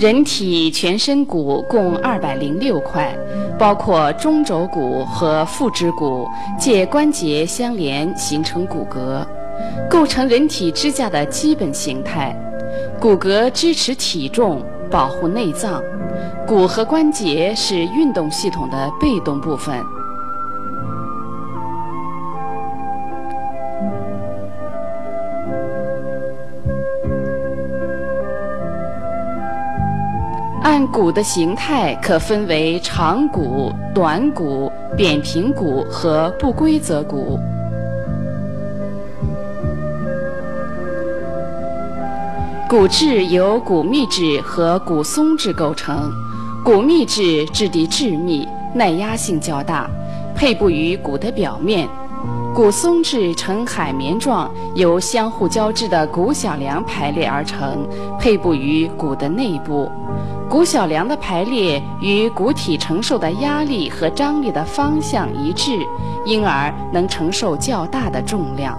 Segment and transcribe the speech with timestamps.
[0.00, 3.14] 人体全身骨共二百零六块，
[3.58, 6.26] 包括中轴骨和腹直骨，
[6.58, 9.22] 借关节相连形成骨骼，
[9.90, 12.34] 构成人体支架的基本形态。
[12.98, 15.82] 骨骼支持体重，保护内脏。
[16.46, 19.78] 骨和关节是运动系统的被动部分。
[31.00, 37.38] 骨的形态，可分为长骨、短骨、扁平骨和不规则骨。
[42.68, 46.12] 骨质由骨密质和骨松质构成，
[46.62, 49.88] 骨密质质地致密，耐压性较大，
[50.36, 51.88] 配布于骨的表面；
[52.54, 57.88] 骨松质呈海绵状，由相互交织的骨小梁排列而成，
[58.18, 59.90] 配布于骨的内部。
[60.50, 65.70] 骨小梁的排列与骨体承受的压力和张力的方向一致，
[66.26, 68.76] 因而能承受较大的重量。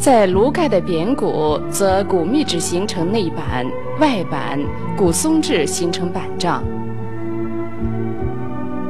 [0.00, 3.64] 在颅盖的扁骨，则骨密质形成内板，
[4.00, 4.58] 外板
[4.96, 6.64] 骨松质形成板状。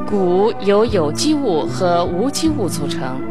[0.08, 3.27] 骨由有机物和无机物组成。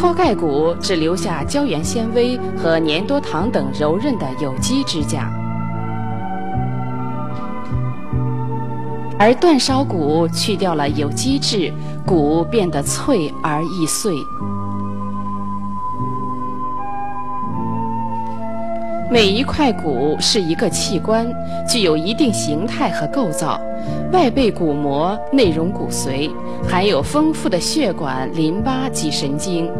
[0.00, 5.30] 脱钙骨只留下胶原纤维和粘多糖等柔韧的有机支架，
[9.18, 11.70] 而断烧骨去掉了有机质，
[12.06, 14.14] 骨变得脆而易碎。
[19.10, 21.30] 每一块骨是一个器官，
[21.68, 23.60] 具有一定形态和构造。
[24.12, 26.30] 外背骨膜，内容骨髓，
[26.68, 29.70] 含有丰富的血管、淋巴及神经。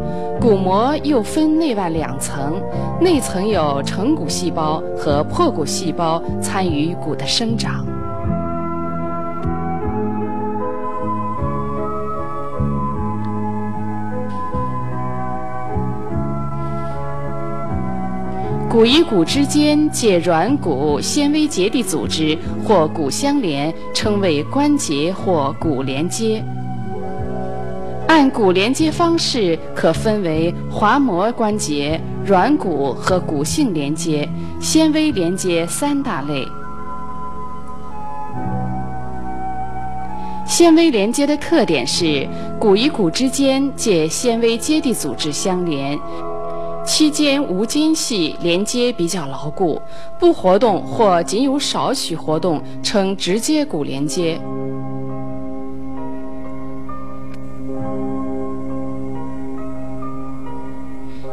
[0.40, 2.60] 骨膜又分内外两层，
[3.00, 7.84] 内层有成骨细胞和破骨细胞参与骨的生长。
[18.70, 26.40] 骨与骨之间借软骨纤维结缔组织或骨相连，称为关节或骨连接。
[28.06, 34.28] 按骨连接方式，可分为滑膜关节、软骨和骨性连接、
[34.60, 36.46] 纤维连接三大类。
[40.46, 42.24] 纤维连接的特点是，
[42.60, 45.98] 骨与骨之间借纤维结缔组织相连。
[46.84, 49.80] 期间无间隙，连接比较牢固，
[50.18, 54.40] 不活动或仅有少许活动，称直接骨连接。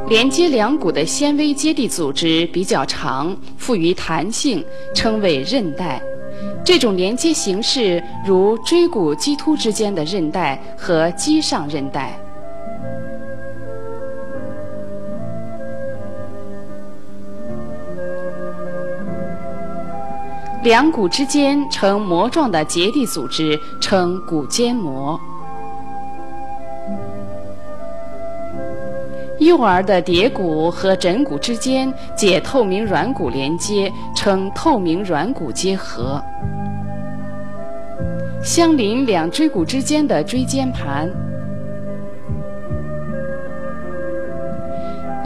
[0.07, 6.01] 连接两骨的纤维接地组织比较长，富于弹性，称为韧带。
[6.63, 12.17] 这种连接形式如椎骨棘突之间的韧带和肌上韧带。
[20.63, 25.19] 两骨之间呈膜状的结缔组织称骨间膜。
[29.39, 36.21] 幼儿的蝶骨和枕骨之间借透明软骨连接，称透明软骨结合。
[38.43, 41.09] 相邻两椎骨之间的椎间盘。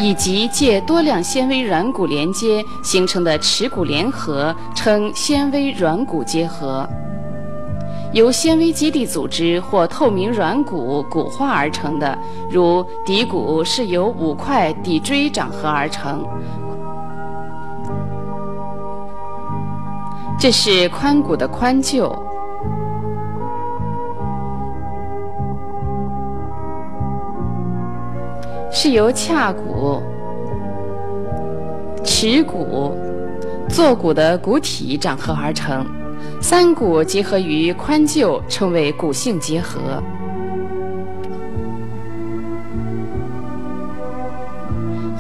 [0.01, 6.89] 以及借多量纤维软骨连接形成的耻骨联合，称纤维软骨结合。
[8.11, 12.17] 由纤维基地组织或透明软骨骨化而成的，
[12.49, 16.25] 如骶骨是由五块骶椎长合而成。
[20.39, 22.11] 这是髋骨的髋臼。
[28.73, 30.01] 是由髂骨、
[32.05, 32.95] 耻骨、
[33.67, 35.85] 坐骨的骨体长合而成，
[36.41, 40.01] 三骨结合于髋臼，称为骨性结合。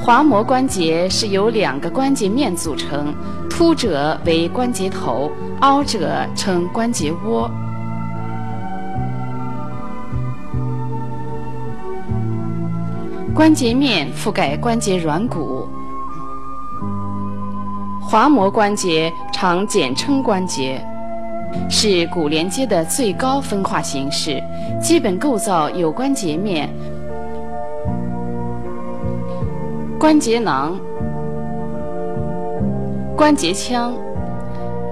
[0.01, 3.13] 滑膜关节是由两个关节面组成，
[3.49, 7.51] 凸者为关节头，凹者称关节窝。
[13.33, 15.65] 关节面覆盖关节软骨，
[18.01, 20.85] 滑膜关节常简称关节，
[21.69, 24.43] 是骨连接的最高分化形式。
[24.81, 26.69] 基本构造有关节面，
[29.97, 30.77] 关节囊、
[33.15, 33.93] 关节腔。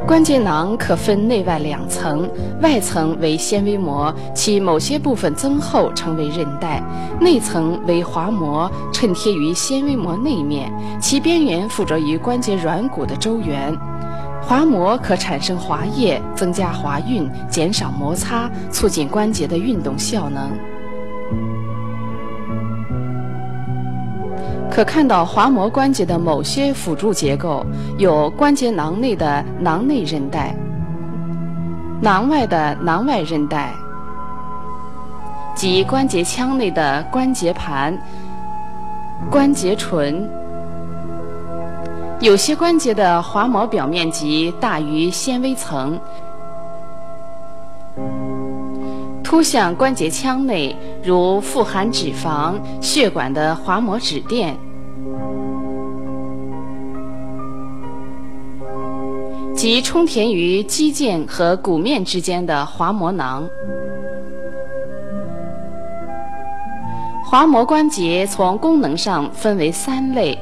[0.08, 2.28] 关节囊可分内外两层，
[2.62, 6.82] 外层为纤维膜，其某些部分增厚成为韧带；
[7.22, 13.78] 内层为滑膜，衬贴于纤维膜内面，其边缘附着于关节软骨的周缘。
[14.42, 20.50] 滑膜可产生滑液，增加滑运，减少摩擦，促进关节的运动效能。
[24.80, 27.66] 可看到滑膜关节的某些辅助结构，
[27.98, 30.56] 有关节囊内的囊内韧带、
[32.02, 33.74] 囊外的囊外韧带，
[35.54, 37.94] 及关节腔内的关节盘、
[39.30, 40.26] 关节唇。
[42.22, 46.00] 有些关节的滑膜表面积大于纤维层，
[49.22, 50.74] 凸向关节腔内，
[51.04, 54.58] 如富含脂肪、血管的滑膜脂垫。
[59.60, 63.46] 及充填于肌腱和骨面之间的滑膜囊。
[67.26, 70.40] 滑膜关节从功能上分为三类：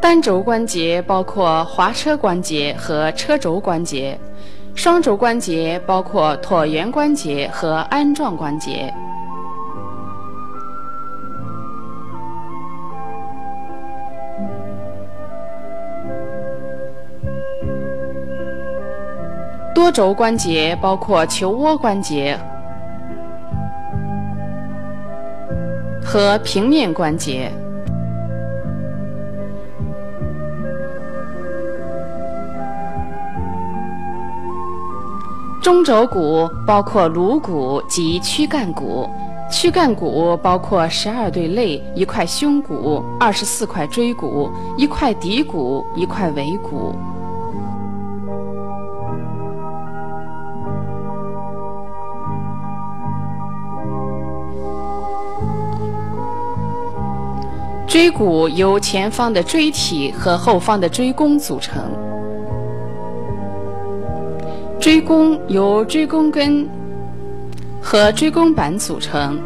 [0.00, 4.16] 单轴关节包括滑车关节和车轴关节；
[4.74, 8.90] 双轴关节包括椭圆关节和鞍状关节。
[19.80, 22.38] 多轴关节包括球窝关节
[26.04, 27.50] 和平面关节。
[35.62, 39.08] 中轴骨包括颅骨及躯干骨，
[39.50, 46.94] 躯干骨包括十二对肋、一块胸骨、二十四块椎骨、一块骶骨、一块尾骨。
[57.90, 61.90] 椎骨由前方的椎体和后方的椎弓组成。
[64.78, 66.68] 椎弓由椎弓根
[67.82, 69.40] 和椎弓板组成。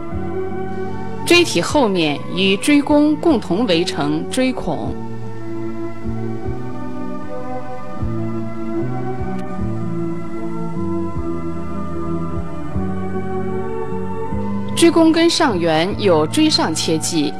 [1.25, 4.95] 椎体后面与椎弓共同围成椎孔。
[14.77, 17.33] 椎弓根上缘有椎上切迹。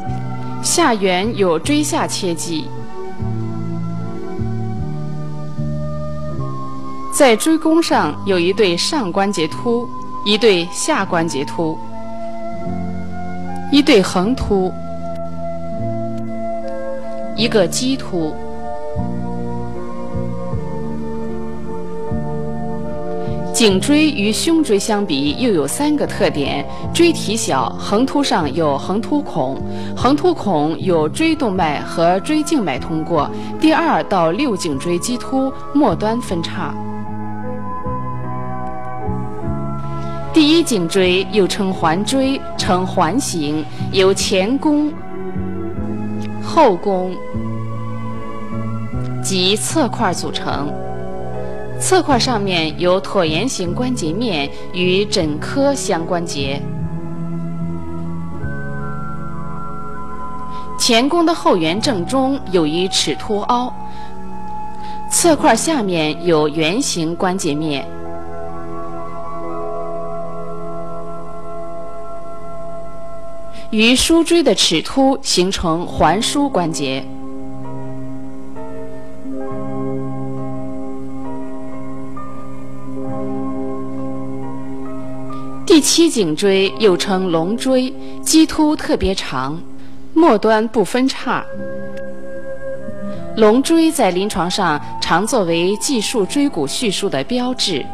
[0.65, 2.67] 下缘有椎下切迹，
[7.13, 9.87] 在椎弓上有一对上关节突，
[10.25, 11.79] 一对下关节突，
[13.71, 14.73] 一对横突，
[17.37, 18.35] 一个棘突。
[23.65, 29.57] 颈椎与胸椎相比，又有三个特点：椎体小，横突上有横突孔，
[29.97, 33.27] 横突孔有椎动脉和椎静脉通过。
[33.59, 36.75] 第二到六颈椎棘突末端分叉。
[40.35, 44.93] 第一颈椎又称环椎，呈环形，由前弓、
[46.43, 47.17] 后弓
[49.23, 50.71] 及侧块组成。
[51.81, 56.61] 侧块上面有椭圆形关节面，与枕髁相关节。
[60.79, 63.73] 前弓的后缘正中有一齿突凹，
[65.11, 67.87] 侧块下面有圆形关节面，
[73.71, 77.05] 与枢椎的齿突形成环枢关节。
[85.85, 89.61] 七颈椎又称龙椎，棘突特别长，
[90.15, 91.45] 末端不分叉。
[93.37, 97.85] 龙椎在临床上常作为计数椎骨叙述的标志。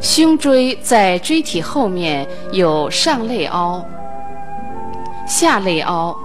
[0.00, 3.84] 胸椎在椎体后面有上肋凹、
[5.26, 6.16] 下肋凹、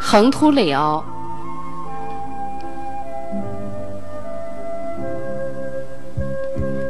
[0.00, 1.04] 横突肋凹。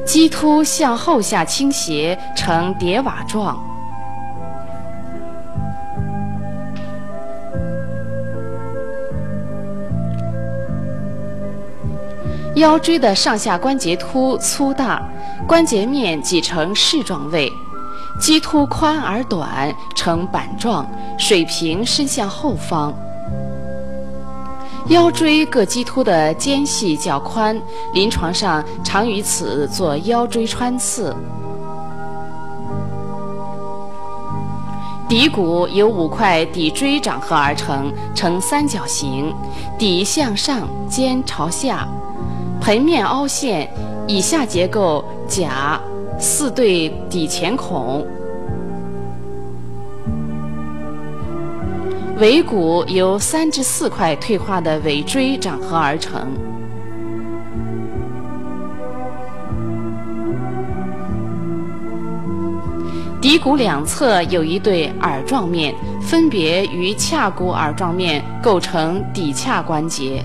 [0.08, 3.62] 棘突向后下倾斜，呈叠瓦状。
[12.54, 15.06] 腰椎的上下关节突粗大，
[15.46, 17.52] 关节面挤成矢状位，
[18.18, 22.94] 棘突宽而短，呈板状，水平伸向后方。
[24.88, 27.60] 腰椎各棘突的间隙较宽，
[27.92, 31.14] 临床上常于此做腰椎穿刺。
[35.10, 39.34] 骶骨由五块骶椎长合而成，呈三角形，
[39.78, 41.86] 骶向上，肩朝下，
[42.58, 43.70] 盆面凹陷，
[44.06, 45.78] 以下结构甲
[46.18, 48.06] 四对骶前孔。
[52.20, 56.26] 尾骨由三至四块退化的尾椎长合而成。
[63.20, 65.72] 骶骨两侧有一对耳状面，
[66.02, 70.24] 分别与髂骨耳状面构成骶髂关节。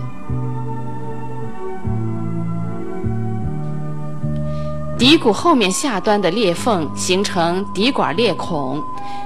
[4.98, 8.82] 骶骨后面下端的裂缝形成骶管裂孔，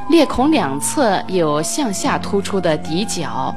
[0.09, 3.53] 裂孔两侧有向下突出的底角。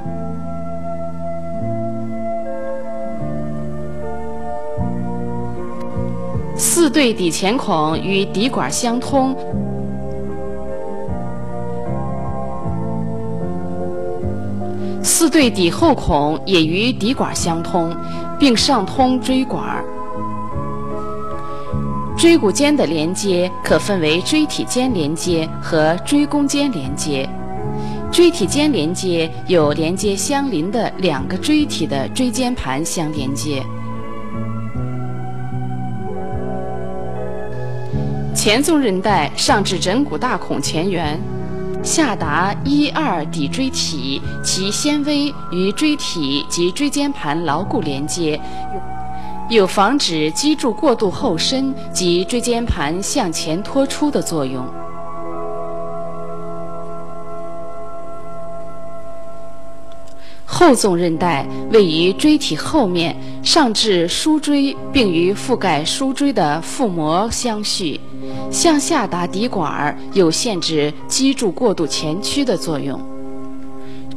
[6.56, 9.34] 四对底前孔与底管相通。
[15.02, 17.94] 四对底后孔也与底管相通，
[18.38, 19.82] 并上通椎管。
[22.20, 27.26] 椎骨间的连接可分为椎体间连接和椎弓间连接。
[28.12, 33.62] 椎体间连接有连接相邻的两个椎体的椎间盘相连接。
[38.34, 41.18] 前纵韧带上至枕骨大孔前缘。
[41.82, 48.38] 下达一二骶椎体，其纤维与椎体及椎间盘牢固连接，
[49.50, 54.64] 有防止脊柱过度后伸及椎间盘向前脱出的作用。
[60.46, 68.00] 后纵韧带位于椎体后面，上至枢椎，并与覆盖枢椎的腹膜相续。
[68.52, 73.09] 向下达骶管有限制脊柱过度前屈的作用。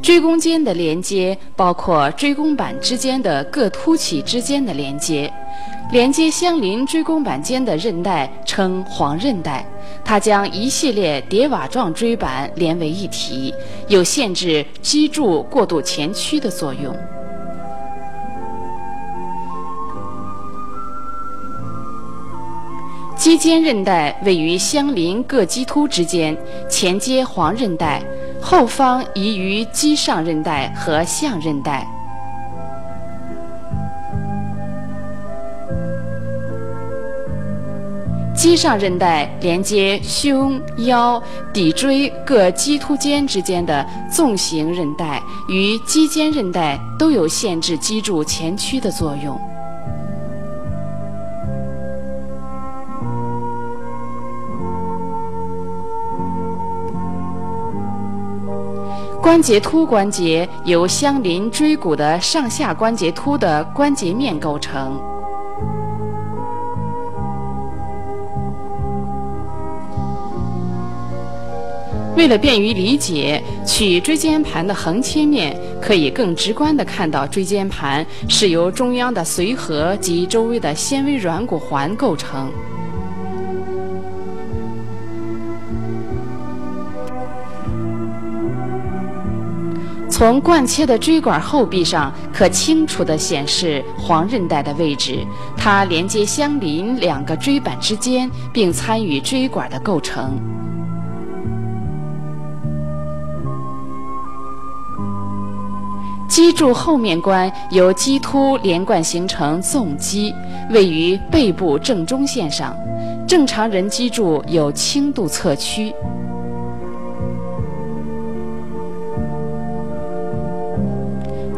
[0.04, 5.32] 椎弓间的连接包括椎弓板之间的各凸起之间的连接，
[5.92, 9.66] 连接相邻椎弓板间的韧带称黄韧带，
[10.04, 13.54] 它将一系列叠瓦状椎板连为一体，
[13.88, 16.94] 有限制脊柱过度前屈的作用。
[23.16, 26.36] 肌间韧带位于相邻各棘突之间，
[26.68, 28.02] 前接黄韧带，
[28.46, 31.82] 后方移于肌上韧带和项韧带。
[38.36, 41.20] 肌上韧带连接胸、腰、
[41.54, 49.40] 骶椎各棘突间之间的纵行韧带，与肌间韧带都有限制脊柱前屈的作用。
[59.24, 65.00] 关节突关节由相邻椎骨的上下关节突的关节面构成。
[72.14, 82.52] 为了便于理解，取椎间盘的横切面，可以更直观地看到椎间盘是由中央的髓核及周围的纤维软骨环构成。
[90.16, 95.26] 从冠切的椎管后壁上，可清楚地显示黄韧带的位置。
[95.56, 100.38] 它连接相邻两个椎板之间，并参与椎管的构成。
[106.28, 110.32] 脊柱后面关由棘突连贯形成纵脊，
[110.70, 112.72] 位于背部正中线上。
[113.26, 115.92] 正常人脊柱有轻度侧屈。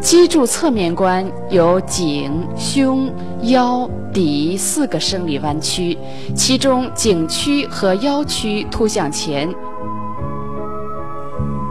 [0.07, 5.99] 脊柱侧面观有颈、胸、腰、骶四个生理弯曲，
[6.33, 9.53] 其中颈区和腰区凸向前，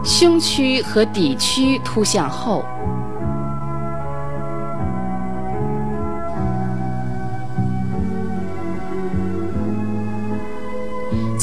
[0.04, 2.62] 胸区和骶区凸向后。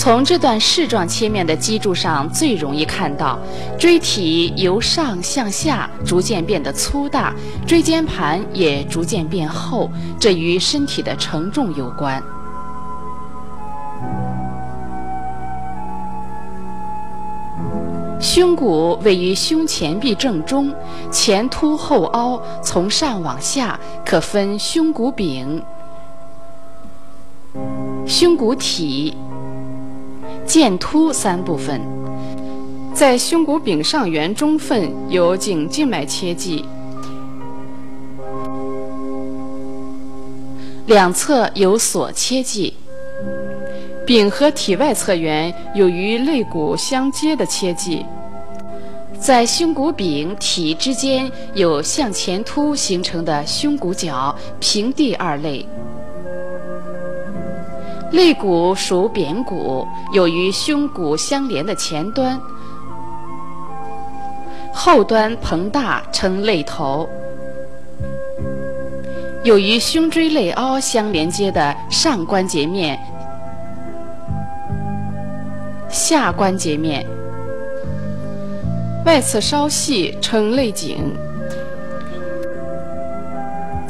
[0.03, 3.39] 从这段矢状切面的脊柱上最容易看到，
[3.79, 7.33] 椎体由上向下逐渐变得粗大，
[7.65, 12.21] 椎间盘也逐渐变厚，这与身体的承重有关。
[18.19, 20.75] 胸骨位于胸前壁正中，
[21.09, 25.63] 前凸后凹，从上往下可分胸骨柄、
[28.05, 29.15] 胸骨体、
[30.45, 31.81] 剑突三部分。
[32.93, 36.63] 在胸骨柄上缘中分有颈静脉切迹。
[40.85, 42.73] 两侧有锁切迹，
[44.05, 48.05] 柄和体外侧缘有与肋骨相接的切迹，
[49.17, 55.65] 在胸骨柄体之间有向前凸形成的胸骨角、平地二肋。
[58.13, 62.39] 肋骨属扁骨，有与胸骨相连的前端，
[64.71, 67.09] 后端膨大称肋头。
[69.43, 72.99] 有与胸椎肋凹相连接的上关节面、
[75.89, 77.03] 下关节面，
[79.07, 81.11] 外侧稍细，称肋颈。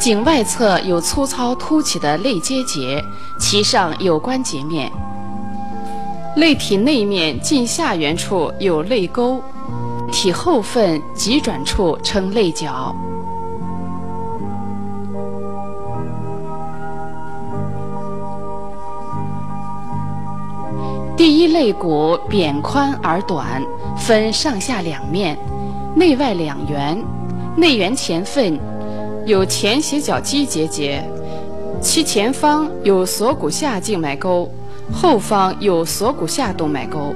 [0.03, 3.01] 颈外侧有粗糙凸起的肋结节，
[3.39, 4.91] 其上有关节面。
[6.35, 9.41] 肋体内面近下缘处有肋沟，
[10.11, 12.93] 体后分急转处称肋角。
[21.15, 23.63] 第一肋骨扁宽而短，
[23.97, 25.37] 分上下两面，
[25.95, 27.01] 内外两缘。
[27.55, 28.59] 内缘前分
[29.25, 31.01] 有前斜角肌结节，
[31.81, 34.51] 其前方有锁骨下静脉沟，
[34.91, 37.15] 后方有锁骨下动脉沟。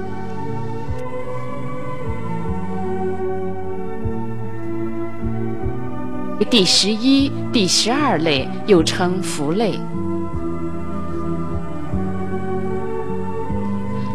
[6.48, 9.78] 第十一、第十二肋又称浮肋。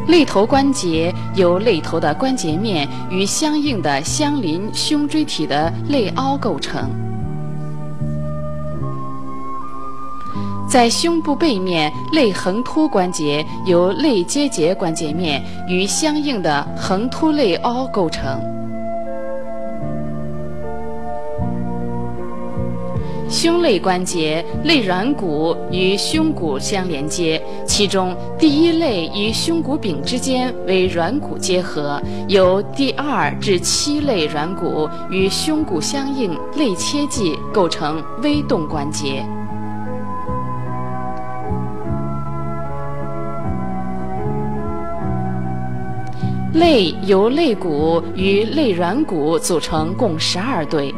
[0.07, 6.89] 肋头关节由肋头的关节面与相应的相邻胸椎体的肋凹构成。
[10.73, 18.41] 在胸部背面，肋横突关节由肋结节关节面与相应的横突肋凹构成。
[23.29, 39.23] 胸肋关节，肋软骨与胸骨相连接，其中第一肋与胸骨柄之间为软骨结合，由第二至七肋软骨与胸骨相应肋切迹构成微动关节。
[46.53, 50.93] 肋由肋骨与肋软骨组成，共十二对。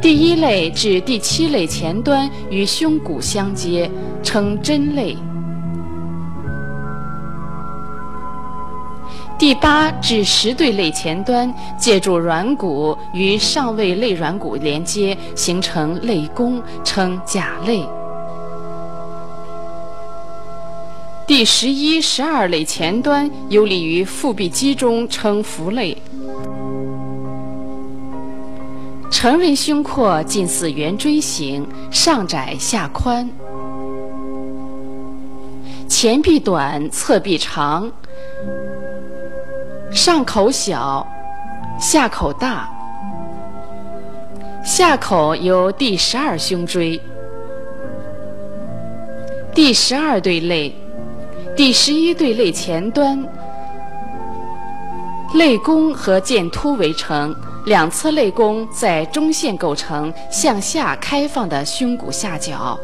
[0.00, 3.90] 第一肋至第七肋前端与胸骨相接，
[4.22, 5.16] 称真肋。
[9.36, 17.84] 第八至十对肋前端借助软骨与上位肋软骨连接，形成肋弓，称假肋。
[21.26, 25.96] 第十一、十二肋前端游离于腹壁肌中，称腹肋。
[29.10, 33.26] 成人胸廓近似圆锥形，上窄下宽，
[35.88, 37.90] 前臂短，侧臂长，
[39.90, 41.06] 上口小，
[41.80, 42.68] 下口大。
[44.62, 47.00] 下口由第十二胸椎、
[49.54, 50.74] 第十二对肋、
[51.56, 53.16] 第十一对肋前端、
[55.34, 57.34] 肋弓和剑突围成。
[57.66, 62.78] 两侧肋弓在中线构成向下开放的胸骨下角，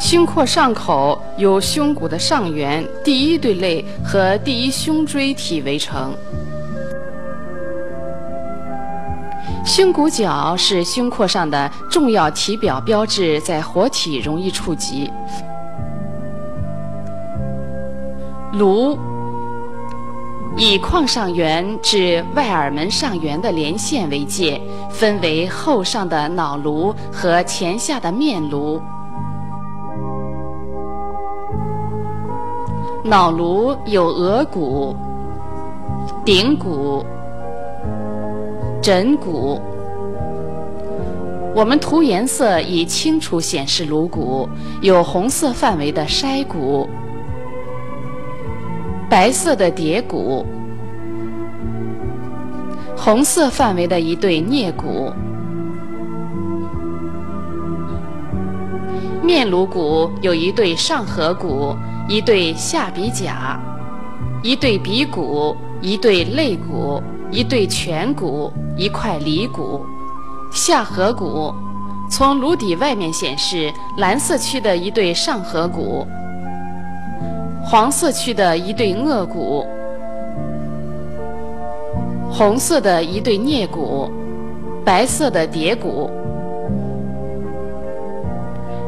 [0.00, 6.12] 胸廓上口由胸骨的上缘第一对肋和第一胸椎体围成。
[9.68, 15.12] 胸骨角是胸廓上的重要体表标志，在活体容易触及。
[18.54, 18.98] 颅
[20.56, 24.58] 以眶上缘至外耳门上缘的连线为界，
[24.90, 28.80] 分为后上的脑颅和前下的面颅。
[33.04, 34.96] 脑颅有额骨、
[36.24, 37.04] 顶骨、
[38.82, 39.60] 枕骨。
[41.54, 44.48] 我们涂颜色以清楚显示颅骨，
[44.80, 46.88] 有红色范围的筛骨。
[49.10, 50.44] 白色的蝶骨，
[52.96, 55.10] 红色范围的一对颞骨，
[59.22, 61.74] 面颅骨有一对上颌骨，
[62.06, 63.58] 一对下鼻甲，
[64.42, 69.84] 一对鼻骨，一对肋骨，一对颧骨，一块犁骨。
[70.50, 71.52] 下颌骨
[72.10, 76.06] 从颅底外面显示，蓝色区的一对上颌骨，
[77.62, 79.66] 黄色区的一对颚骨，
[82.30, 84.10] 红色的一对颞骨，
[84.84, 86.10] 白色的蝶骨。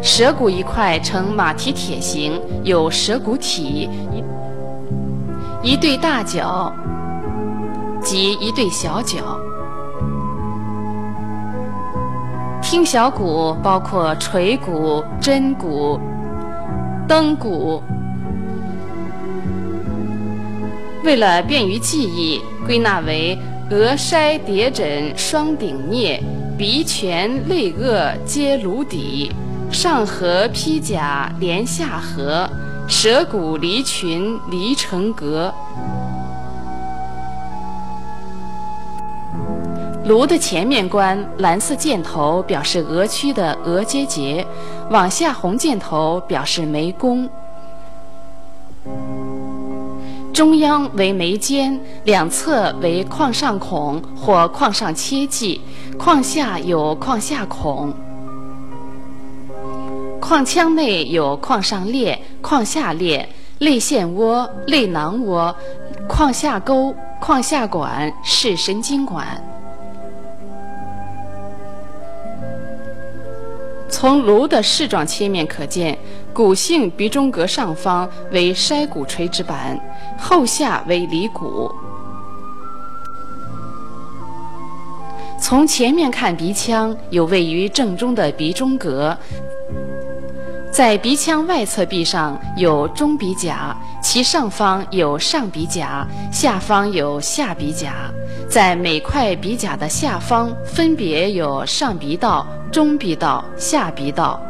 [0.00, 3.86] 舌骨一块呈马蹄铁形，有舌骨体，
[5.62, 6.72] 一对大角
[8.00, 9.38] 及一对小角。
[12.70, 15.98] 听小骨包括锤骨、针骨、
[17.08, 17.82] 灯骨。
[21.02, 23.36] 为了便于记忆，归纳为
[23.72, 26.20] 额筛叠枕双顶颞，
[26.56, 29.32] 鼻颧肋腭皆颅底。
[29.72, 32.48] 上颌披甲连下颌，
[32.86, 35.52] 舌骨离群离成格。
[40.10, 44.44] 颅的前面观蓝色箭头表示额区的额结节，
[44.90, 47.28] 往下红箭头表示眉弓。
[50.32, 55.60] 中央为眉尖，两侧为眶上孔或眶上切迹，
[55.96, 57.94] 眶下有眶下孔。
[60.20, 65.54] 眶腔内有眶上裂、眶下裂、泪腺窝、泪囊窝、
[66.08, 69.40] 眶下沟、眶下管是神经管。
[73.90, 75.98] 从颅的视状切面可见，
[76.32, 79.78] 骨性鼻中隔上方为筛骨垂直板，
[80.18, 81.70] 后下为离骨。
[85.40, 89.16] 从前面看鼻腔，有位于正中的鼻中隔。
[90.70, 97.94] 在鼻腔外侧壁上有中鼻甲，其上方有上鼻甲，下方有下鼻甲。
[98.48, 104.40] 在每块鼻甲的下方分别有上鼻道、中鼻道、下鼻道。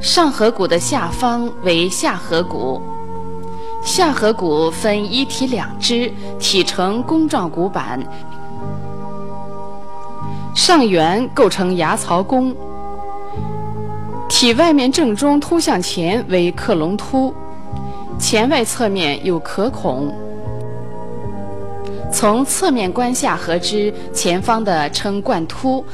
[0.00, 2.82] 上颌骨的下方为下颌骨。
[3.80, 8.00] 下颌骨分一体两支，体呈弓状骨板，
[10.52, 12.52] 上缘构成牙槽弓，
[14.28, 17.32] 体外面正中凸向前为克隆凸，
[18.18, 20.12] 前外侧面有壳孔。
[22.10, 25.84] 从侧面观下颌支，前方的称冠突，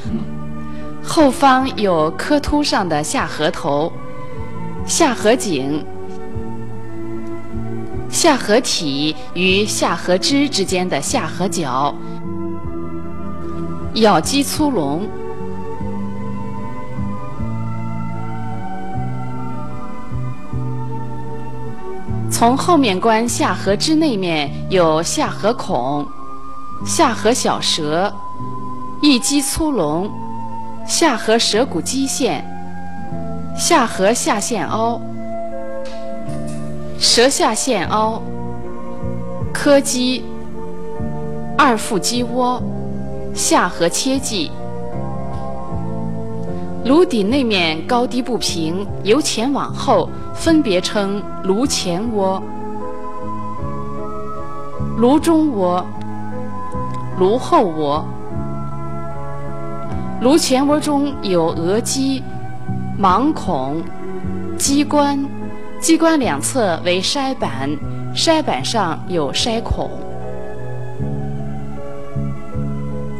[1.03, 3.91] 后方有磕突上的下颌头、
[4.85, 5.85] 下颌颈。
[8.09, 11.93] 下颌体与下颌支之间的下颌角，
[13.95, 15.05] 咬肌粗隆。
[22.37, 26.05] 从后面观下颌支内面有下颌孔、
[26.85, 28.13] 下颌小舌、
[29.01, 30.11] 一肌粗隆、
[30.85, 32.45] 下颌舌骨肌线、
[33.57, 34.99] 下颌下腺凹。
[36.99, 38.21] 舌下腺凹、
[39.53, 40.21] 柯基、
[41.57, 42.61] 二腹肌窝、
[43.33, 44.51] 下颌切迹。
[46.85, 52.39] 颅底内面高低不平，由前往后分别称颅前窝、
[54.95, 55.83] 颅中窝、
[57.17, 58.05] 颅后窝。
[60.21, 62.21] 颅前窝中有额肌、
[63.01, 63.83] 盲孔、
[64.55, 65.19] 机关。
[65.81, 67.69] 机关两侧为筛板，
[68.15, 69.89] 筛板上有筛孔。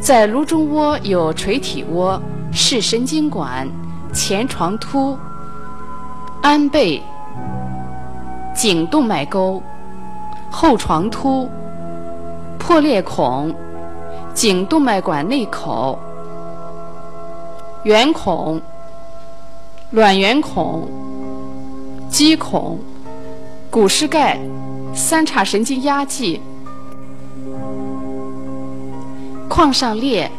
[0.00, 2.20] 在颅中窝有垂体窝、
[2.56, 3.68] 视神经管、
[4.12, 5.16] 前床突、
[6.42, 7.00] 鞍背、
[8.54, 9.62] 颈动脉沟、
[10.50, 11.48] 后床突、
[12.58, 13.54] 破裂孔、
[14.34, 15.98] 颈动脉管内口、
[17.84, 18.60] 圆孔、
[19.90, 21.06] 卵圆孔。
[22.08, 22.78] 肌孔、
[23.70, 24.38] 骨室盖、
[24.94, 26.40] 三叉神经压迹、
[29.50, 30.30] 眶上裂。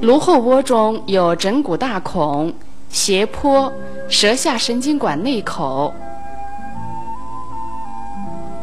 [0.00, 2.52] 颅后窝中有枕骨大孔、
[2.88, 3.72] 斜坡、
[4.08, 5.92] 舌下神经管内口、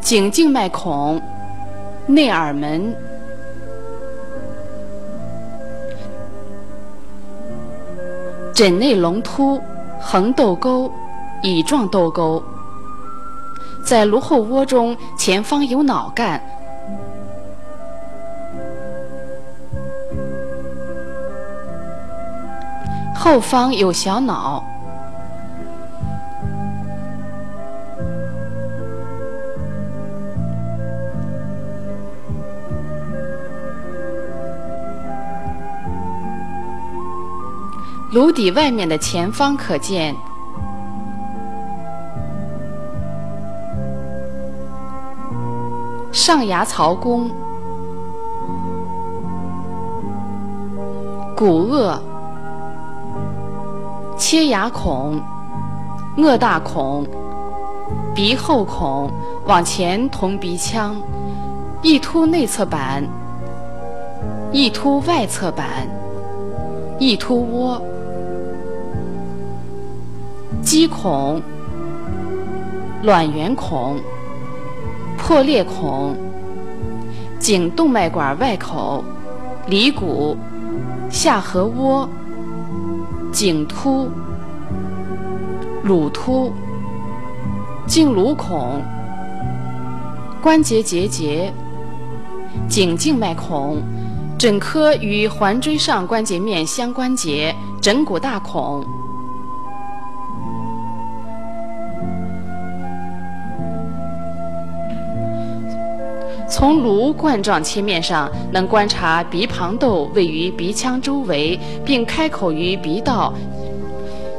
[0.00, 1.20] 颈静脉孔、
[2.06, 2.94] 内耳门、
[8.54, 9.60] 枕内隆突。
[9.98, 10.92] 横窦沟、
[11.42, 12.40] 乙状窦沟，
[13.84, 16.40] 在颅后窝中前方有脑干，
[23.26, 24.62] 后方有小脑。
[38.12, 40.14] 颅底外面的前方可见。
[46.12, 47.28] 上牙槽弓、
[51.36, 51.98] 骨颚、
[54.28, 55.22] 切牙孔、
[56.16, 57.06] 颚大孔、
[58.12, 59.08] 鼻后孔、
[59.46, 61.00] 往前同鼻腔、
[61.80, 63.04] 翼突内侧板、
[64.50, 65.88] 翼突外侧板、
[66.98, 67.80] 翼突窝。
[70.60, 71.40] 肌孔、
[73.04, 73.96] 卵圆孔、
[75.16, 76.16] 破裂孔、
[77.38, 79.04] 颈动脉管外口、
[79.68, 80.36] 离骨、
[81.08, 82.08] 下颌窝、
[83.36, 84.10] 颈突、
[85.84, 86.50] 乳突、
[87.86, 88.82] 颈颅孔、
[90.40, 91.52] 关节结节、
[92.66, 93.82] 颈静脉孔、
[94.38, 98.82] 枕科与环椎上关节面相关节、枕骨大孔。
[106.56, 113.30] 从颅冠状切面上能观察鼻旁窦位于鼻腔周围，并开口于鼻道，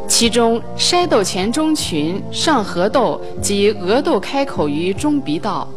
[0.07, 5.67] 其中筛窦前中群、上颌窦及额窦开口于中鼻道，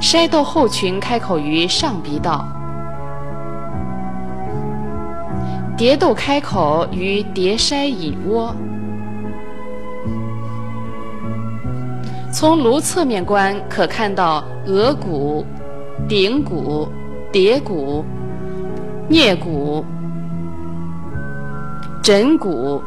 [0.00, 2.46] 筛窦后群开口于上鼻道，
[5.76, 8.56] 蝶窦开口于蝶筛隐窝。
[12.32, 15.44] 从颅侧面观，可看到额骨、
[16.08, 16.88] 顶骨、
[17.30, 18.02] 蝶骨、
[19.10, 19.84] 颞骨、
[22.02, 22.82] 枕骨、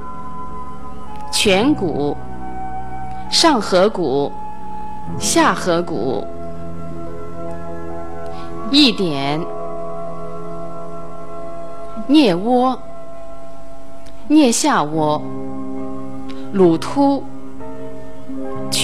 [1.32, 2.18] 颧骨、
[3.30, 4.32] 上颌骨、
[5.20, 6.26] 下颌骨、
[8.72, 9.40] 一点、
[12.10, 12.76] 颞窝、
[14.28, 15.22] 颞下窝、
[16.52, 17.24] 乳突。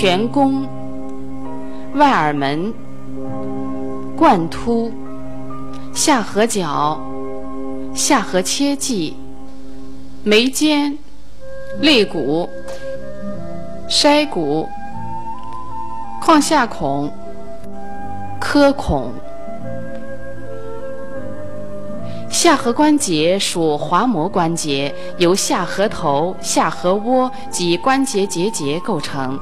[0.02, 0.68] 颧弓、
[1.94, 2.74] 外耳门、
[4.18, 4.92] 贯突、
[5.94, 7.00] 下颌角、
[7.94, 9.16] 下颌切迹、
[10.24, 10.98] 眉间、
[11.82, 12.50] 肋骨、
[13.88, 14.68] 筛骨、
[16.20, 17.08] 眶下孔、
[18.40, 19.12] 颏孔。
[22.28, 29.40] 下颌关节属滑膜关节，由下颌头、下颌窝及关节结节构成。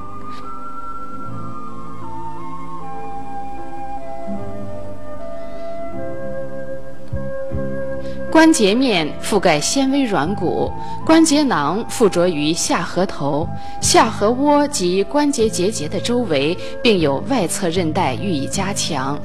[8.40, 10.72] 关节面覆盖纤维软骨，
[11.04, 13.46] 关节囊附着于下颌头、
[13.82, 19.20] 下颌窝及关节结节的周围，并有外侧韧带予以加强。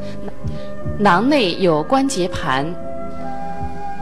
[0.99, 2.65] 囊内有关节盘，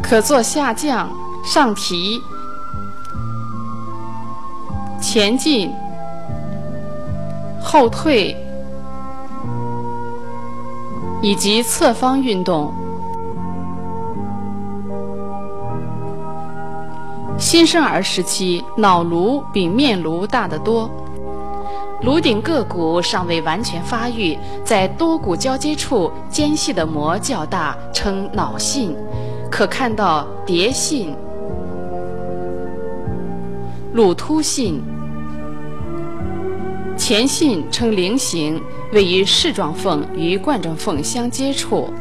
[0.02, 1.08] 可做下降、
[1.45, 2.19] 上提、
[4.99, 5.71] 前进、
[7.62, 8.36] 后退
[11.21, 12.73] 以及侧方运动。
[17.54, 20.89] 新生儿时期，脑颅比面颅大得多，
[22.02, 28.96] 颅顶各骨尚未完全发育，在多骨交接处间隙的膜较大，称脑信，
[29.52, 31.16] 可看到蝶信、
[33.94, 34.82] 乳突信。
[36.98, 38.60] 前信呈菱形，
[38.94, 41.94] 位于矢状缝与冠状缝相接处。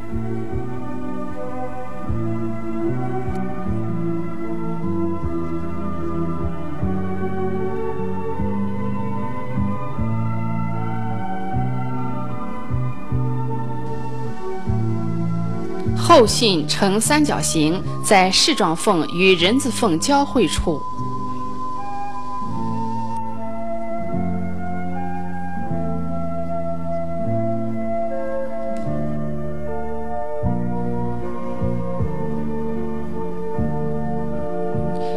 [16.14, 20.79] 后信呈三角形，在矢状缝与人字缝交汇处。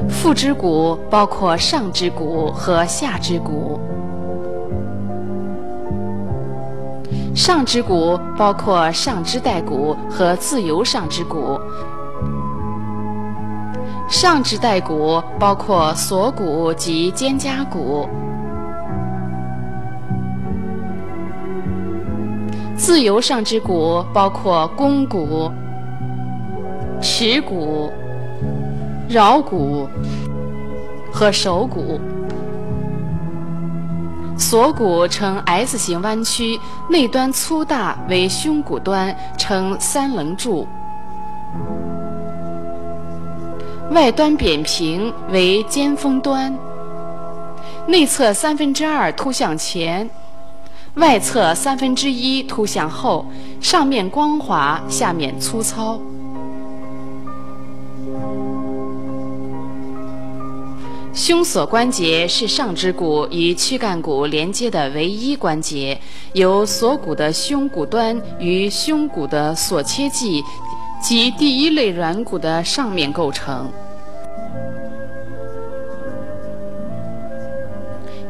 [0.09, 3.77] 腹肢骨包括上肢骨和下肢骨。
[7.35, 11.59] 上肢骨包括上肢带骨和自由上肢骨，
[14.09, 18.07] 上肢带骨包括锁骨及肩胛骨。
[22.77, 25.51] 自由上肢骨包括肱骨、
[27.01, 27.91] 耻骨、
[29.09, 29.89] 桡骨
[31.11, 31.99] 和手骨。
[34.37, 40.67] 锁骨呈 S 形弯曲，内端粗大为胸骨端，呈三棱柱；
[43.91, 46.53] 外端扁平为尖峰端。
[47.87, 50.09] 内侧三分之二凸向前，
[50.95, 53.25] 外侧三分之一凸向后，
[53.61, 55.97] 上面光滑，下面粗糙。
[61.27, 65.99] 胸锁关节是上肢骨与躯干骨连接的唯一关节，
[66.33, 70.43] 由锁骨的胸骨端与胸骨的锁切迹
[71.01, 73.67] 及第一类软骨的上面构成。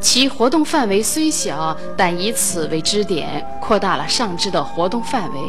[0.00, 5.40] 其活动范围虽小，但以此为支点，扩大了上肢的活动范围。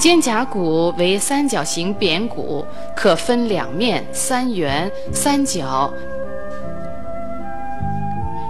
[0.00, 2.64] 肩胛骨为三角形扁骨，
[2.96, 5.92] 可分两面、三圆、三角，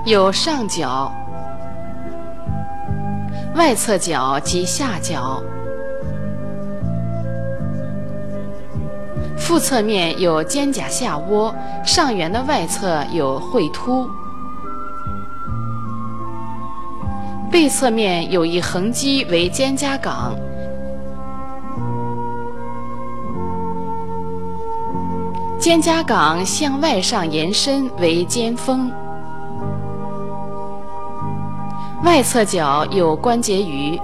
[0.04, 1.12] 有上角、
[3.56, 5.42] 外侧角及下角。
[9.36, 11.52] 腹侧面有肩胛下窝，
[11.84, 14.08] 上缘的外侧有喙突。
[17.50, 20.36] 背侧面有一横肌为肩胛冈。
[25.60, 28.90] 肩胛冈向外上延伸为肩峰，
[32.02, 34.00] 外侧角有关节盂。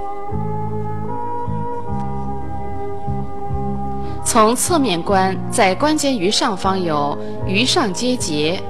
[4.22, 7.16] 从侧面观，在关节盂上方有
[7.46, 8.62] 盂上结节，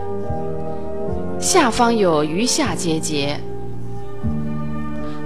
[1.40, 3.36] 下方有盂下结节。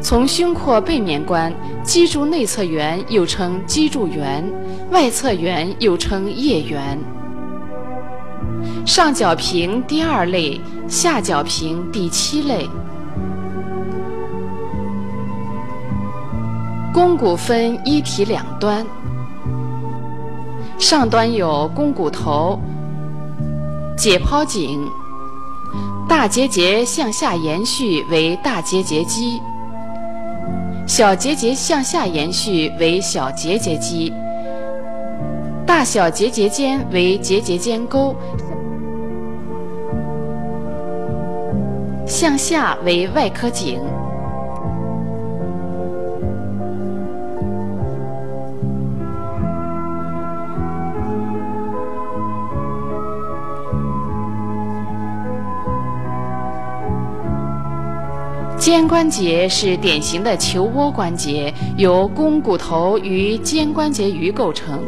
[0.00, 4.42] 从胸廓背面观，脊柱内侧缘又称脊柱缘，
[4.90, 6.98] 外侧缘又称腋缘。
[8.92, 12.68] 上角平第二类，下角平第七类。
[16.92, 18.84] 肱骨分一体两端，
[20.76, 22.58] 上端有肱骨头、
[23.96, 24.84] 解剖颈，
[26.08, 29.40] 大结节向下延续为大结节肌，
[30.84, 34.12] 小结节向下延续为小结节肌，
[35.64, 38.16] 大小结节间为结节间沟。
[42.10, 43.80] 向下为外科颈，
[58.58, 64.82] 肩关节是典型的球窝关节，由肱骨头与肩关节盂构成。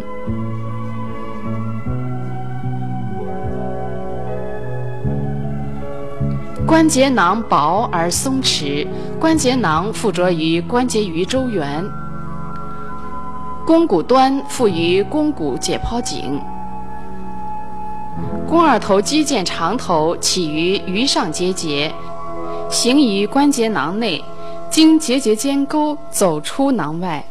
[6.73, 8.87] 关节囊薄而松弛，
[9.21, 11.85] 关节囊附着于关节盂周缘，
[13.67, 16.41] 肱骨端附于肱骨解剖颈，
[18.49, 21.93] 肱二头肌腱长头起于盂上结节，
[22.71, 24.25] 行于关节囊内，
[24.71, 27.23] 经结节间沟走出囊外。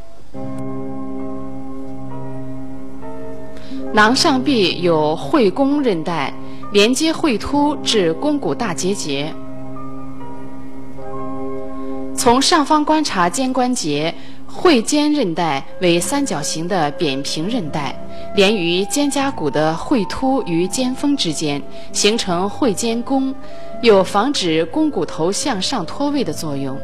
[3.92, 6.32] 囊上壁有会肱韧带。
[6.72, 9.34] 连接喙突至肱骨大结节。
[12.16, 14.14] 从上方观察肩关节，
[14.48, 17.94] 喙肩韧带为三角形的扁平韧带，
[18.36, 21.62] 连于肩胛骨的喙突与肩峰之间，
[21.92, 23.34] 形成喙肩弓，
[23.82, 26.78] 有防止肱骨头向上脱位的作用。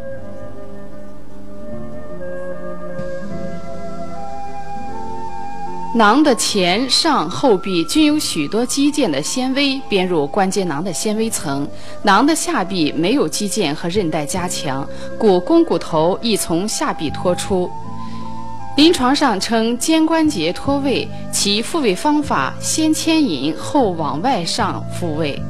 [5.98, 11.68] 囊的前、上、后壁均有许多肌腱的纤维编入关节囊的纤维层，
[12.04, 14.88] 囊的下壁没有肌腱和韧带加强，
[15.18, 17.68] 故肱骨头易从下壁脱出。
[18.76, 25.41] 临床上称肩关节脱位，其复位方法先牵引后往外上复位。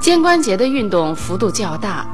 [0.00, 2.06] 肩关节的运动幅度较大。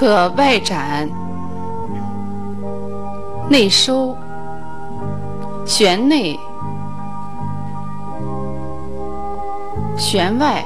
[0.00, 1.06] 可外展、
[3.50, 4.16] 内收、
[5.66, 6.40] 旋内、
[9.98, 10.64] 弦外。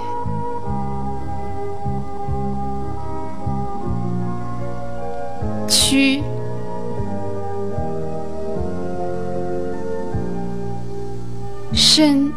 [5.67, 6.23] 屈，
[11.73, 12.33] 伸，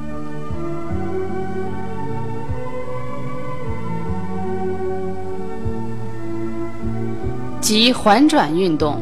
[7.68, 8.98] 及环转运动。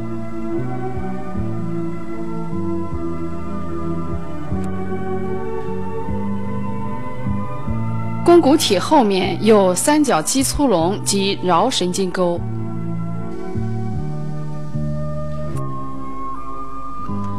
[8.25, 12.41] 肱骨体后面有三角肌粗隆及桡神经沟。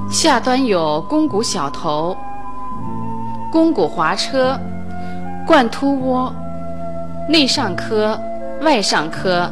[0.09, 2.17] 下端有肱骨小头、
[3.53, 4.57] 肱骨滑车、
[5.45, 6.33] 冠突窝、
[7.29, 8.17] 内上髁、
[8.61, 9.51] 外上髁，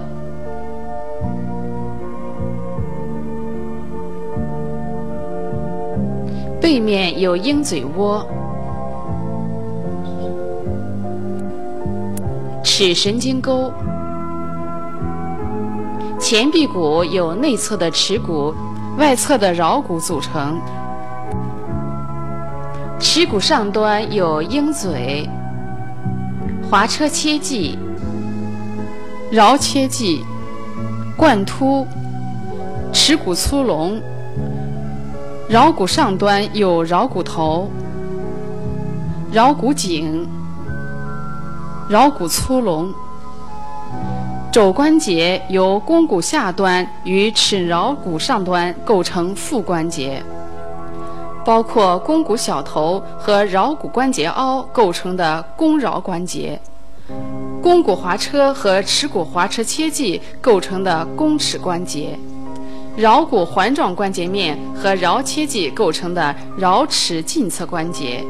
[6.64, 8.26] 背面有鹰嘴窝、
[12.64, 13.70] 尺神经沟，
[16.18, 18.54] 前臂骨有内侧的尺骨。
[18.96, 20.58] 外侧的桡骨组成，
[22.98, 25.28] 尺骨上端有鹰嘴、
[26.70, 27.78] 滑车切迹、
[29.32, 30.24] 桡切迹、
[31.14, 31.86] 贯突、
[32.90, 34.00] 尺骨粗隆。
[35.50, 37.70] 桡骨上端有桡骨头、
[39.32, 40.26] 桡骨颈、
[41.90, 42.92] 桡骨粗隆。
[44.50, 50.22] 肘关节由肱骨下端与尺桡骨上端构成副关节，
[51.44, 56.58] 包括肱骨小头和桡骨关节凹构成的肱桡关节，
[57.62, 62.18] 肱骨滑车和尺骨滑车切迹构成的肱尺关节，
[62.96, 68.24] 桡骨环状关节面和桡切迹构成的桡尺近侧关节。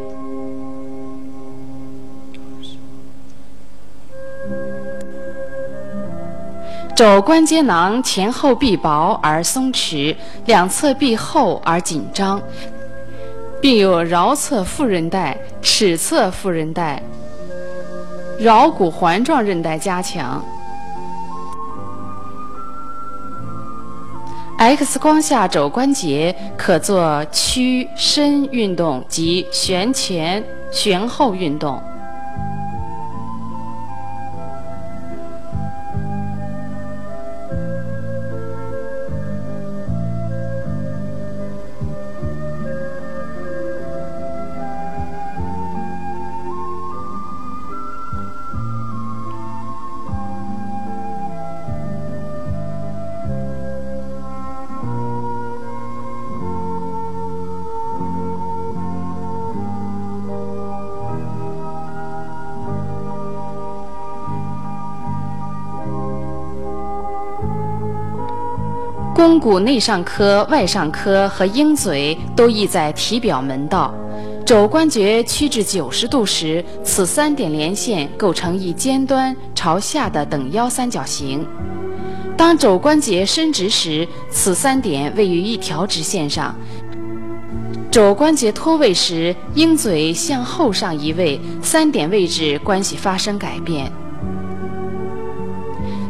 [6.97, 10.15] 肘关节囊前后壁薄而松弛，
[10.47, 12.41] 两侧壁厚而紧张，
[13.61, 17.03] 并有桡侧副韧带、尺侧副韧带、
[18.41, 20.43] 桡骨环状韧带加强。
[24.65, 31.83] X 光下肘关节可做屈伸运动及旋前旋后运动。
[69.15, 73.95] 肱骨内上髁、外上髁和鹰嘴都意在体表门道。
[74.45, 81.47] 肘关节屈至九十度时，此三点连线构成一尖端朝下的等腰三角形。
[82.37, 86.53] 当肘关节伸直时，此三点位于一条直线上。
[87.93, 93.91] 肘关节脱位时，鹰嘴向后上移位，三点位置关系发生改变。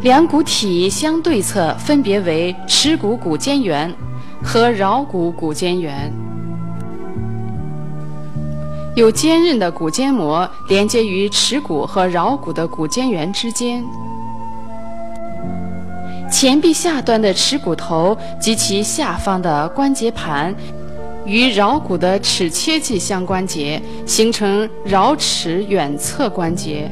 [0.04, 3.90] 两骨体相对侧分别为尺骨骨间缘
[4.42, 6.12] 和桡骨骨间缘，
[8.94, 13.82] 有坚韧的骨间膜连接于尺骨和桡骨的骨间缘之间。
[16.30, 20.54] 前臂下端的尺骨头及其下方的关节盘
[21.24, 26.90] 与桡骨的尺切迹相关节，形成桡尺远侧关节。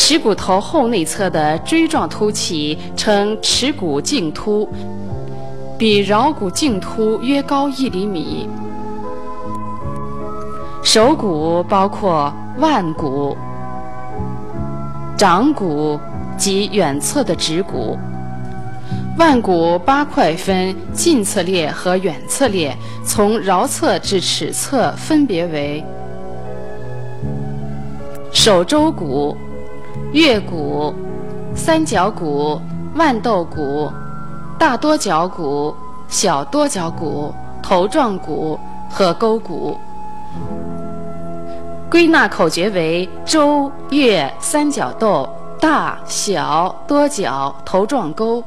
[0.00, 4.66] 耻骨头后内侧的锥状突起称耻骨茎突，
[5.76, 8.48] 比桡骨茎突约高一厘米。
[10.84, 13.36] 手骨包括腕骨、
[15.16, 15.98] 掌骨
[16.36, 17.98] 及远侧的指骨。
[19.18, 22.72] 腕骨八块分近侧裂和远侧裂，
[23.04, 25.84] 从桡侧至尺侧分别为
[28.32, 29.36] 手舟骨。
[30.12, 30.94] 月骨、
[31.54, 32.58] 三角骨、
[32.94, 33.92] 腕豆骨、
[34.58, 35.74] 大多角骨、
[36.08, 39.76] 小多角骨、头状骨和沟骨。
[41.90, 45.28] 归纳口诀为：周、月、三角豆、
[45.60, 48.42] 大小多角、头状沟。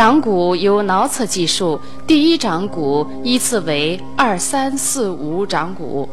[0.00, 6.08] 掌骨由挠测计数，第一掌骨依次为二三四五掌骨。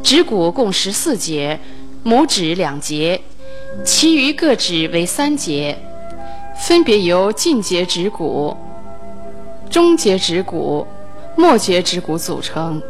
[0.00, 1.58] 指骨共十四节，
[2.04, 3.20] 拇指两节，
[3.84, 5.76] 其余各指为三节，
[6.56, 8.56] 分别由近节指骨、
[9.68, 10.86] 中节指骨、
[11.36, 12.80] 末节指骨组成。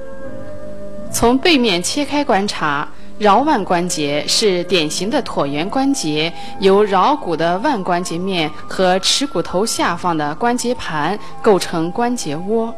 [1.11, 2.87] 从背面切开观察。
[3.21, 12.75] 桡腕关节是典型的椭圆关节，由桡骨的腕关节面和尺骨头下方的关节盘构成关节窝。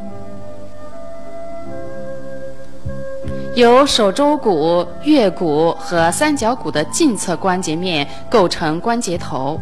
[3.55, 9.59] 由手肘骨、月骨和三角骨的近侧关节面构成关节头。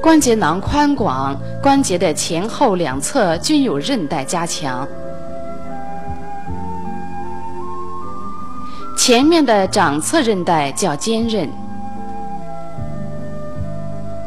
[0.00, 4.88] 关节囊宽广，关节的前后两侧均有韧带加强。
[9.06, 11.46] 前面的掌侧韧带叫肩韧。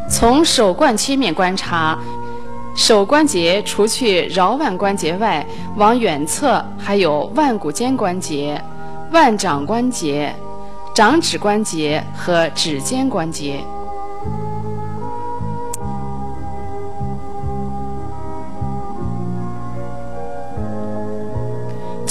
[0.07, 1.97] 从手冠切面观察，
[2.75, 5.43] 手关节除去桡腕关节外，
[5.77, 8.61] 往远侧还有腕骨间关节、
[9.11, 10.31] 腕掌关节、
[10.93, 13.63] 掌指关节和指尖关节。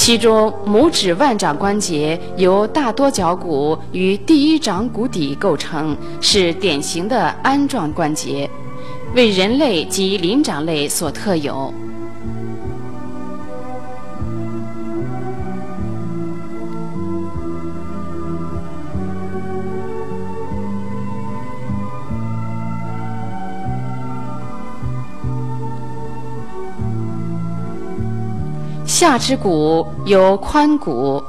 [0.07, 8.49] 其中，拇指腕掌关节由大多角骨与第一掌骨底构成，是典型的鞍状关节，
[9.17, 11.75] 为人类及灵长类所特有。
[28.99, 31.23] 下肢骨由髋骨、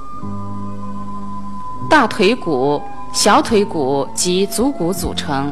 [1.90, 5.52] 大腿骨、小腿骨及足骨组成。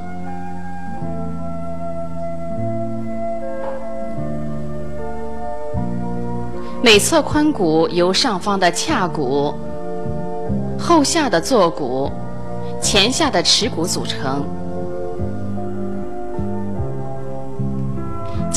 [6.81, 9.53] 每侧髋骨由上方的髂骨、
[10.79, 12.09] 后下的坐骨、
[12.81, 14.45] 前下的耻骨组成。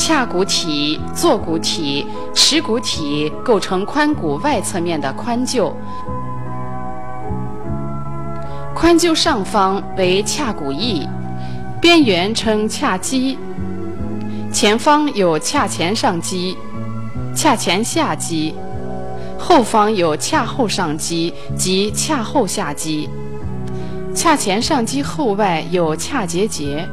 [0.09, 2.03] 髂骨体、坐骨体、
[2.33, 5.71] 耻骨体构成髋骨外侧面的髋臼，
[8.75, 11.07] 髋臼上方为髂骨翼，
[11.79, 13.37] 边缘称髂肌，
[14.51, 16.57] 前方有髂前上肌、
[17.35, 18.55] 髂前下肌，
[19.37, 23.07] 后方有髂后上肌及髂后下肌，
[24.15, 26.89] 髂前上肌后外有髂结节。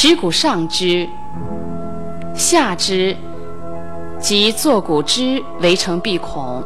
[0.00, 1.08] 耻骨上肢、
[2.32, 3.16] 下肢
[4.20, 6.62] 及坐骨肢围成闭孔，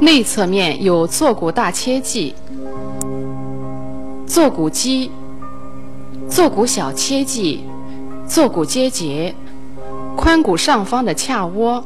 [0.00, 2.34] 内侧面有坐骨大切迹、
[4.26, 5.12] 坐骨肌、
[6.26, 7.66] 坐骨小切迹、
[8.26, 9.34] 坐骨结节、
[10.16, 11.84] 髋骨上方的髂窝、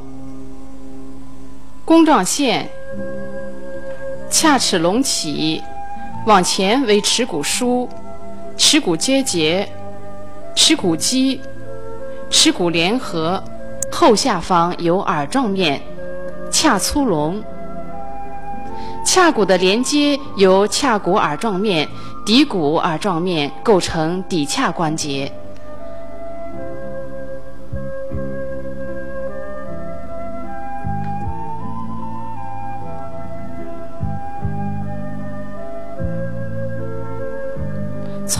[1.85, 2.71] 弓状线、
[4.31, 5.61] 髂齿隆起。
[6.27, 7.89] 往前为耻骨梳、
[8.57, 9.67] 耻骨结节、
[10.55, 11.41] 耻骨肌、
[12.29, 13.43] 耻骨联合，
[13.91, 15.81] 后下方有耳状面、
[16.51, 17.43] 髂粗隆。
[19.05, 21.89] 髂骨的连接由髂骨耳状面、
[22.27, 25.33] 骶骨耳状面构成骶髂关节。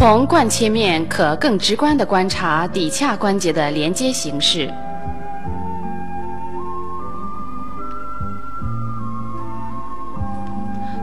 [0.01, 4.67] 从冠切面可更直观地观察骶髂关节的连接形式。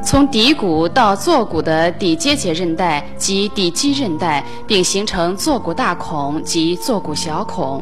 [0.03, 7.79] 从骶骨到坐骨的骶结节韧带及骶肌韧带，并形成坐骨大孔及坐骨小孔。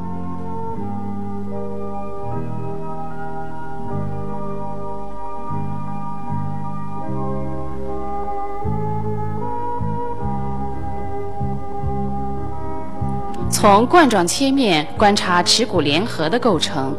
[13.67, 16.95] 从冠状切面观察耻骨联合的构成，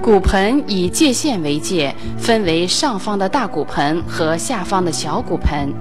[0.00, 5.74] 骨盆以界线为界，分为上方的大骨盆和下方的小骨盆。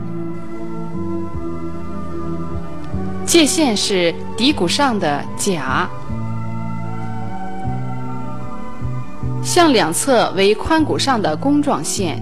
[3.23, 5.87] 界线是骶骨上的甲。
[9.43, 12.21] 向两侧为髋骨上的弓状线，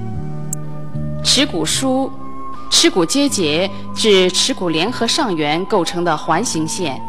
[1.23, 2.09] 耻骨枢
[2.71, 6.99] 耻骨结节至耻骨联合上缘构成的环形线。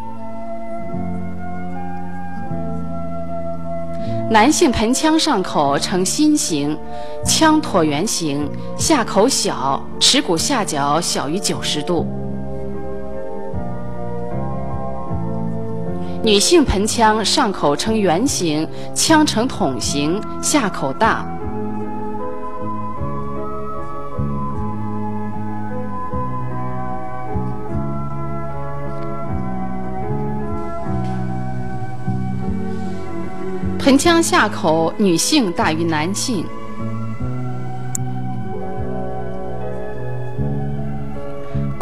[4.30, 6.78] 男性盆腔上口呈心形，
[7.26, 8.48] 腔椭圆形，
[8.78, 12.06] 下口小，耻骨下角小于九十度。
[16.24, 21.26] 女性盆腔上口呈圆形，腔呈筒形，下口大。
[33.80, 36.46] 盆腔下口，女性大于男性。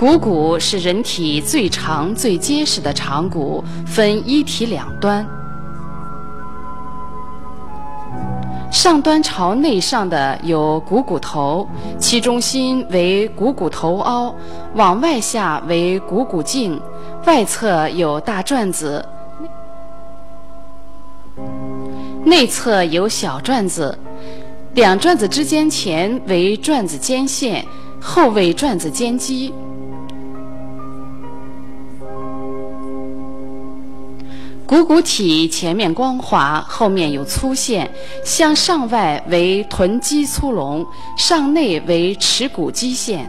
[0.01, 5.29] 股骨是人体最长、最结实的长骨，分一体两端。
[8.71, 14.35] 上端朝内上的有股骨头，其中心为股骨头凹，
[14.75, 16.81] 往外下为股骨颈，
[17.27, 19.07] 外侧有大转子。
[22.25, 23.99] 内侧有小转子，
[24.73, 27.63] 两转子之间前为转子间线，
[28.01, 29.53] 后为转子间基。
[34.71, 37.91] 股骨体前面光滑，后面有粗线，
[38.23, 43.29] 向上外为臀肌粗隆，上内为耻骨肌线。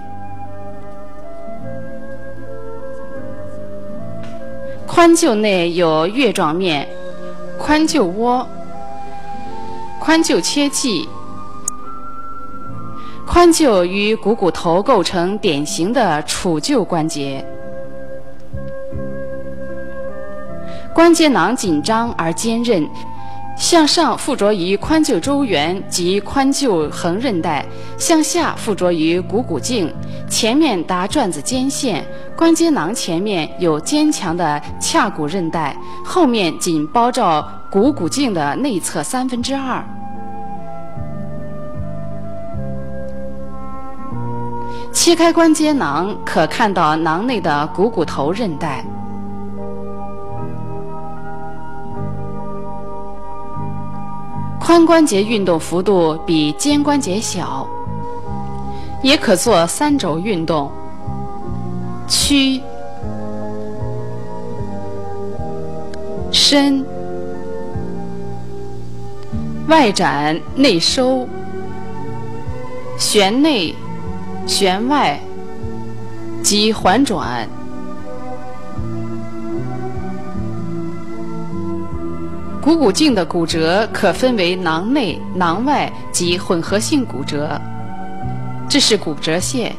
[4.87, 6.87] 髋臼内有月状面，
[7.59, 8.47] 髋臼窝。
[9.99, 11.09] 髋臼切迹，
[13.27, 17.43] 髋臼与股骨头构成典型的杵臼关节。
[20.93, 22.87] 关节囊紧张而坚韧，
[23.55, 27.65] 向上附着于髋臼周缘及髋臼横韧带，
[27.97, 29.93] 向下附着于股骨颈，
[30.29, 32.05] 前面达转子间线。
[32.35, 39.83] 关节囊前面有坚强的髂骨韧带，后面紧包罩股骨颈的内侧三分之二。
[44.91, 48.83] 切开关节囊，可看到囊内的股骨头韧带。
[54.61, 57.67] 髋关节运动幅度比肩关节小，
[59.01, 60.71] 也可做三轴运动：
[62.07, 62.61] 屈、
[66.31, 66.85] 伸、
[69.67, 71.27] 外展、内收、
[72.97, 73.75] 旋内。
[74.47, 75.19] 旋外。
[76.43, 77.47] 及环转，
[82.61, 87.59] 股骨颈的骨折可分为囊内、囊外及混合性骨折。
[88.69, 89.75] 这是骨折线。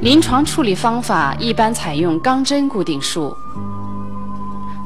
[0.00, 3.36] 临床处理方法一般采用钢针固定术。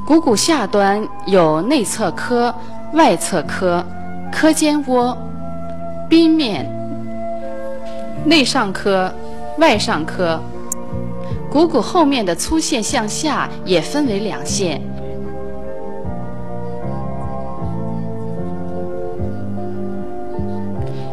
[0.05, 2.53] 股骨下端有内侧髁、
[2.93, 3.81] 外侧髁、
[4.29, 5.17] 髁间窝、
[6.09, 6.69] 髌面。
[8.25, 9.09] 内上髁、
[9.57, 10.37] 外上髁，
[11.49, 14.81] 股骨后面的粗线向下也分为两线，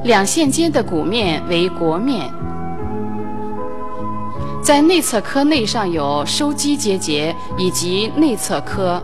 [0.02, 2.30] 两线间的骨面为国面。
[4.62, 9.00] 在内侧髁内上有收肌结节以及内侧髁、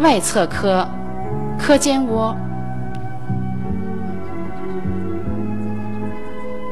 [0.00, 0.86] 外侧髁、
[1.58, 2.34] 髁间窝。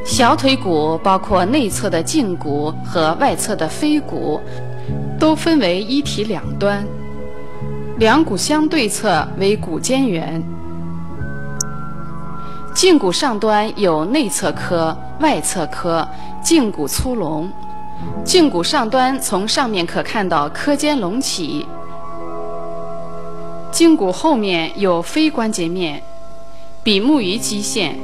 [0.04, 4.40] 小腿骨包括内侧的胫骨和外侧的腓骨，
[5.18, 6.84] 都分为一体两端，
[7.98, 10.42] 两骨相对侧为骨间缘。
[12.74, 16.06] 胫骨上端有内侧髁、外侧髁，
[16.42, 17.50] 胫骨粗隆。
[18.24, 21.66] 胫骨上端从上面可看到髁间隆起。
[23.70, 26.02] 胫骨后面有非关节面，
[26.82, 27.98] 比目鱼肌线。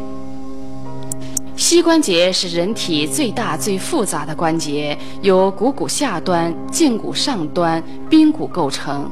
[1.57, 9.11] 膝关节是人体最大最复杂的关节，由股骨下端、胫骨上端、髌骨构成。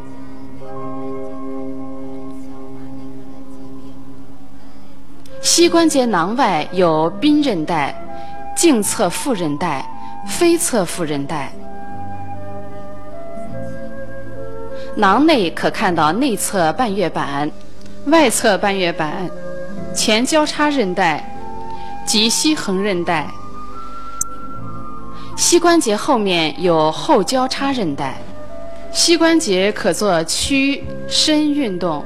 [5.47, 7.95] 膝关节囊外有髌韧带、
[8.57, 9.89] 颈侧副韧带、
[10.27, 11.53] 腓侧副韧带。
[14.97, 17.49] 囊内可看到内侧半月板、
[18.07, 19.31] 外侧半月板、
[19.95, 21.25] 前交叉韧带。
[22.05, 23.29] 及膝横韧带，
[25.37, 28.19] 膝关节后面有后交叉韧带，
[28.93, 32.05] 膝关节可做屈伸运动。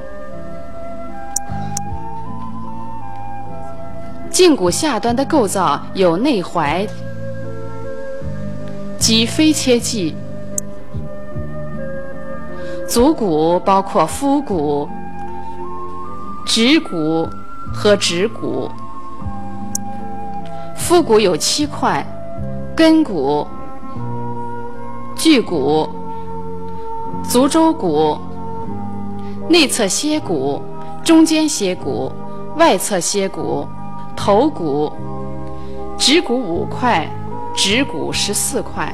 [4.31, 6.87] 胫骨下端的构造有内踝
[8.97, 10.15] 及非切迹。
[12.87, 14.87] 足骨包括腹骨、
[16.45, 17.27] 趾骨
[17.73, 18.69] 和趾骨。
[20.75, 22.05] 腹骨有七块：
[22.75, 23.47] 根骨、
[25.15, 25.87] 距骨、
[27.23, 28.17] 足舟骨、
[29.47, 30.61] 内侧楔骨、
[31.01, 32.11] 中间楔骨、
[32.57, 33.65] 外侧楔骨、
[34.23, 34.93] 头骨。
[35.97, 37.09] 指骨五块，
[37.55, 38.93] 指骨十四块。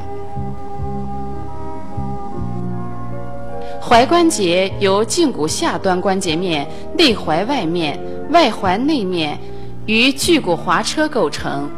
[3.82, 6.66] 踝关节由胫骨下端关节面、
[6.98, 8.00] 内踝外面、
[8.32, 9.38] 外踝内面
[9.86, 11.70] 与距骨滑车构成。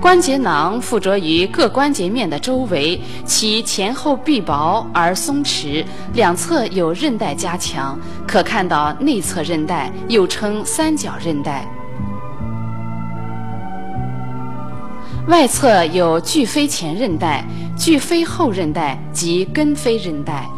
[0.00, 5.84] 关节囊附着于各关节面的周围，其前后壁薄而松弛，
[6.14, 11.68] 两侧有韧带加强，可看到内侧韧带，又称三角韧带。
[15.28, 17.44] 外侧有距飞前韧带、
[17.76, 20.48] 距飞后韧带及根飞韧带。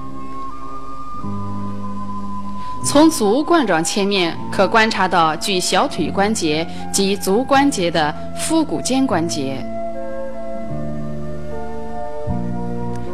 [2.85, 9.65] 从足冠状切面可观察到距小腿关节及足关节的腹股间关节、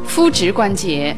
[0.07, 1.15] 腹直关节，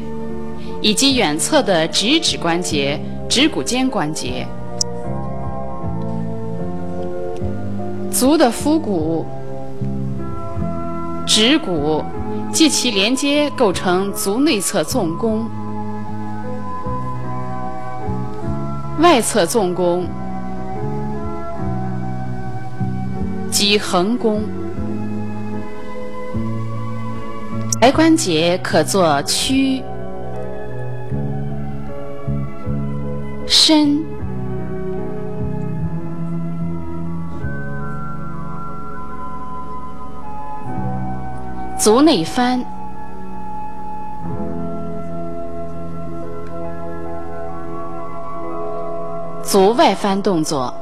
[0.81, 2.99] 以及远侧的直指关节、
[3.29, 4.45] 指骨间关节。
[8.11, 9.25] 足的腹股。
[11.23, 12.03] 指骨
[12.51, 15.47] 及其连接构成足内侧纵弓，
[19.01, 20.07] 外侧纵弓
[23.51, 24.41] 及横弓。
[27.81, 29.83] 踝关节可做屈、
[33.47, 34.05] 伸。
[41.79, 42.63] 足内翻，
[49.51, 50.73] 足外翻动作。